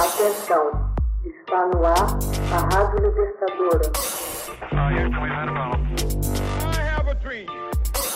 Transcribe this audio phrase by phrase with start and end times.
[0.00, 0.94] Atenção,
[1.26, 2.18] está no ar
[2.54, 3.92] a Rádio Libertadora.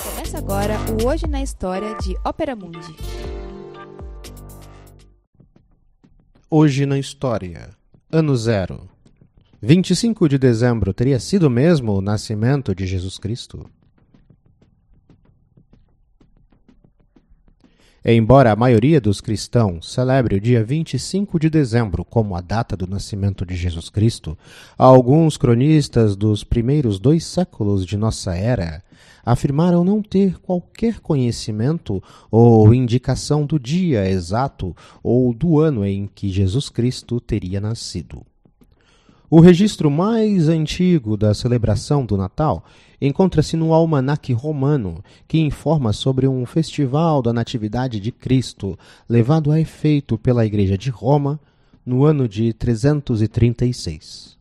[0.03, 2.97] Começa agora o Hoje na História de Ópera Mundi.
[6.51, 7.69] Hoje na História,
[8.11, 8.89] Ano Zero.
[9.61, 13.69] 25 de dezembro teria sido mesmo o nascimento de Jesus Cristo?
[18.07, 22.87] Embora a maioria dos cristãos celebre o dia 25 de dezembro como a data do
[22.87, 24.37] nascimento de Jesus Cristo,
[24.77, 28.85] alguns cronistas dos primeiros dois séculos de nossa era
[29.25, 36.29] afirmaram não ter qualquer conhecimento ou indicação do dia exato ou do ano em que
[36.29, 38.21] Jesus Cristo teria nascido.
[39.31, 42.63] O registro mais antigo da celebração do Natal
[43.01, 49.59] encontra-se no Almanaque Romano, que informa sobre um festival da Natividade de Cristo, levado a
[49.59, 51.41] efeito pela Igreja de Roma
[51.87, 54.34] no ano de 336.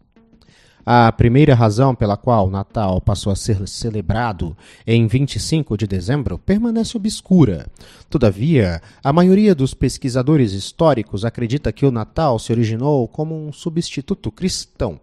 [0.85, 6.37] A primeira razão pela qual o Natal passou a ser celebrado em 25 de dezembro
[6.37, 7.67] permanece obscura.
[8.09, 14.29] Todavia, a maioria dos pesquisadores históricos acredita que o Natal se originou como um substituto
[14.29, 14.99] cristão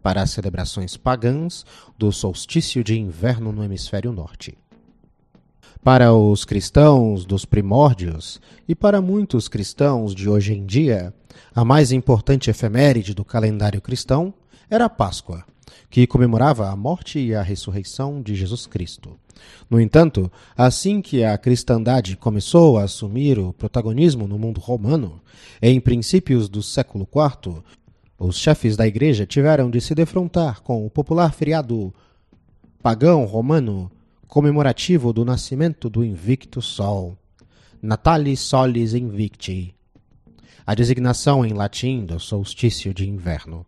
[0.00, 1.66] para as celebrações pagãs
[1.98, 4.56] do solstício de inverno no hemisfério norte.
[5.82, 11.12] Para os cristãos dos primórdios e para muitos cristãos de hoje em dia,
[11.52, 14.32] a mais importante efeméride do calendário cristão
[14.70, 15.44] era a Páscoa,
[15.90, 19.18] que comemorava a morte e a ressurreição de Jesus Cristo.
[19.68, 25.20] No entanto, assim que a cristandade começou a assumir o protagonismo no mundo romano,
[25.60, 27.62] em princípios do século IV,
[28.18, 31.92] os chefes da igreja tiveram de se defrontar com o popular feriado
[32.82, 33.90] pagão romano
[34.28, 37.16] comemorativo do nascimento do invicto sol,
[37.82, 39.74] Natalis Solis Invicti,
[40.64, 43.66] a designação em latim do solstício de inverno.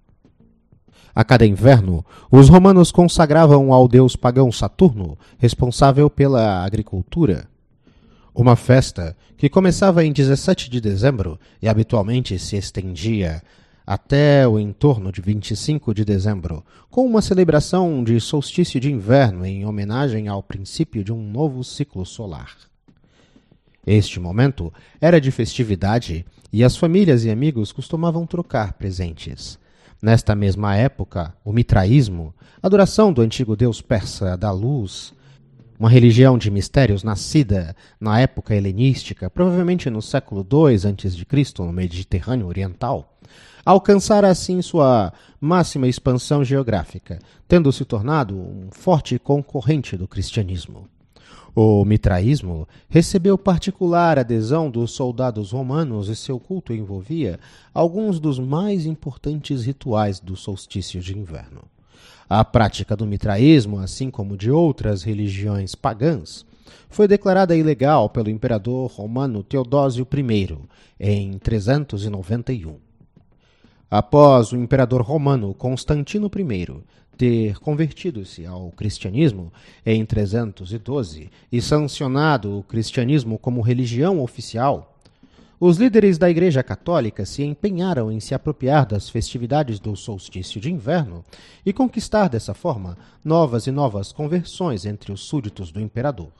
[1.15, 7.47] A cada inverno, os romanos consagravam ao deus pagão Saturno, responsável pela agricultura,
[8.35, 13.43] uma festa que começava em 17 de dezembro e habitualmente se estendia
[13.87, 19.67] até o entorno de 25 de dezembro, com uma celebração de solstício de inverno em
[19.67, 22.57] homenagem ao princípio de um novo ciclo solar.
[23.87, 29.59] Este momento era de festividade e as famílias e amigos costumavam trocar presentes.
[30.03, 35.15] Nesta mesma época, o mitraísmo, adoração do antigo deus persa da luz,
[35.79, 42.49] uma religião de mistérios nascida na época helenística, provavelmente no século II a.C., no Mediterrâneo
[42.49, 43.17] Oriental,
[43.65, 50.89] alcançara assim sua máxima expansão geográfica, tendo se tornado um forte concorrente do cristianismo.
[51.55, 57.39] O mitraísmo recebeu particular adesão dos soldados romanos e seu culto envolvia
[57.75, 61.63] alguns dos mais importantes rituais do solstício de inverno.
[62.27, 66.47] A prática do mitraísmo, assim como de outras religiões pagãs,
[66.89, 70.59] foi declarada ilegal pelo imperador romano Teodósio I
[70.99, 72.92] em 391.
[73.95, 76.83] Após o imperador romano Constantino I
[77.15, 79.53] ter convertido-se ao cristianismo
[79.85, 84.97] em 312 e sancionado o cristianismo como religião oficial,
[85.61, 90.73] os líderes da Igreja Católica se empenharam em se apropriar das festividades do solstício de
[90.73, 91.23] inverno
[91.63, 96.33] e conquistar dessa forma novas e novas conversões entre os súditos do imperador.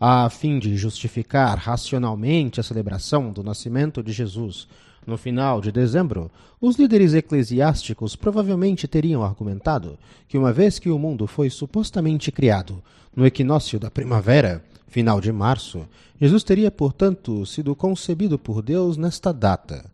[0.00, 4.66] A fim de justificar racionalmente a celebração do nascimento de Jesus
[5.08, 6.30] no final de dezembro,
[6.60, 9.98] os líderes eclesiásticos provavelmente teriam argumentado
[10.28, 12.82] que, uma vez que o mundo foi supostamente criado
[13.16, 15.88] no equinócio da primavera, final de março,
[16.20, 19.90] Jesus teria, portanto, sido concebido por Deus nesta data.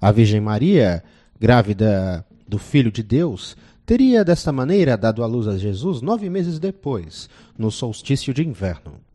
[0.00, 1.04] A Virgem Maria,
[1.38, 6.58] grávida do Filho de Deus, teria desta maneira dado à luz a Jesus nove meses
[6.58, 9.05] depois, no solstício de inverno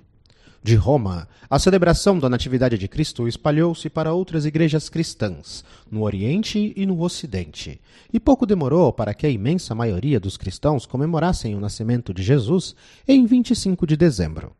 [0.63, 6.71] de Roma, a celebração da Natividade de Cristo espalhou-se para outras igrejas cristãs, no Oriente
[6.75, 7.81] e no Ocidente,
[8.13, 12.75] e pouco demorou para que a imensa maioria dos cristãos comemorassem o nascimento de Jesus
[13.07, 14.51] em 25 de dezembro.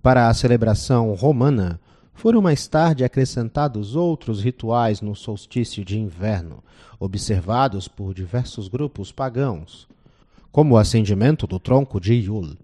[0.00, 1.80] Para a celebração romana,
[2.14, 6.62] foram mais tarde acrescentados outros rituais no solstício de inverno,
[7.00, 9.88] observados por diversos grupos pagãos,
[10.52, 12.56] como o acendimento do tronco de Yule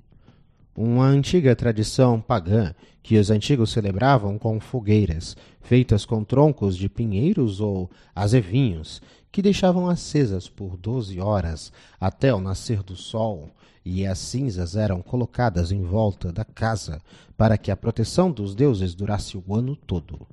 [0.76, 7.60] uma antiga tradição pagã que os antigos celebravam com fogueiras, feitas com troncos de pinheiros
[7.60, 9.00] ou azevinhos,
[9.32, 13.50] que deixavam acesas por doze horas até o nascer do sol,
[13.84, 17.00] e as cinzas eram colocadas em volta da casa
[17.36, 20.26] para que a proteção dos deuses durasse o ano todo.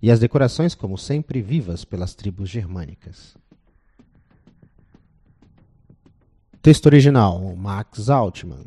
[0.00, 3.36] E as decorações, como sempre, vivas pelas tribos germânicas.
[6.62, 8.66] Texto original: Max Altman.